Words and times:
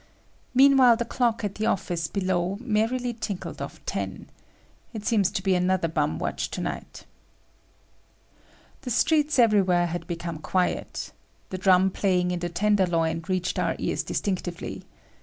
Meanwhile 0.55 0.95
the 0.97 1.05
clock 1.05 1.43
at 1.43 1.53
the 1.53 1.67
office 1.67 2.07
below 2.07 2.57
merrily 2.59 3.13
tinkled 3.13 3.61
off 3.61 3.85
ten. 3.85 4.29
It 4.93 5.05
seems 5.05 5.29
to 5.29 5.43
be 5.43 5.53
another 5.53 5.87
bum 5.87 6.17
watch 6.17 6.49
to 6.49 6.61
night. 6.61 7.05
The 8.81 8.89
streets 8.89 9.37
everywhere 9.37 9.85
had 9.85 10.07
become 10.07 10.39
quiet. 10.39 11.11
The 11.51 11.59
drum 11.59 11.91
playing 11.91 12.31
in 12.31 12.39
the 12.39 12.49
tenderloin 12.49 13.23
reached 13.27 13.59
our 13.59 13.75
ears 13.77 14.01
distinctively. 14.01 14.85